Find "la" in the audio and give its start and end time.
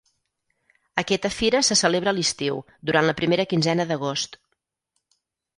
3.11-3.15